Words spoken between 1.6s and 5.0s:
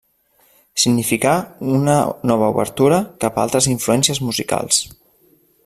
una nova obertura cap a altres influències musicals.